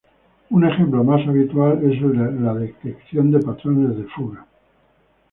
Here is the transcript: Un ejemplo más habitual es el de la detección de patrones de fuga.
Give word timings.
Un 0.49 0.63
ejemplo 0.65 1.03
más 1.03 1.27
habitual 1.27 1.77
es 1.83 2.01
el 2.01 2.13
de 2.17 2.39
la 2.43 2.55
detección 2.55 3.29
de 3.29 3.37
patrones 3.37 3.95
de 3.95 4.05
fuga. 4.05 4.47